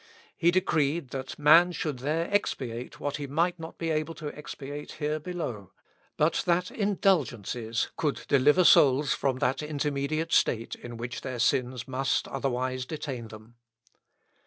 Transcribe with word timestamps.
He 0.35 0.49
decreed 0.49 1.09
that 1.09 1.37
man 1.37 1.71
should 1.73 1.99
there 1.99 2.27
expiate 2.33 2.99
what 2.99 3.17
he 3.17 3.27
might 3.27 3.59
not 3.59 3.77
be 3.77 3.91
able 3.91 4.15
to 4.15 4.35
expiate 4.35 4.93
here 4.93 5.19
below, 5.19 5.73
but 6.17 6.41
that 6.47 6.71
indulgences 6.71 7.89
could 7.97 8.23
deliver 8.27 8.63
souls 8.63 9.13
from 9.13 9.37
that 9.37 9.61
intermediate 9.61 10.33
state 10.33 10.73
in 10.73 10.97
which 10.97 11.21
their 11.21 11.37
sins 11.37 11.87
must 11.87 12.27
otherwise 12.29 12.87
detain 12.87 13.27
them. 13.27 13.57